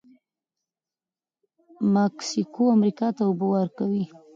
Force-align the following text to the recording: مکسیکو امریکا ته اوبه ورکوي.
مکسیکو 1.93 2.63
امریکا 2.75 3.07
ته 3.15 3.21
اوبه 3.27 3.47
ورکوي. 3.55 4.03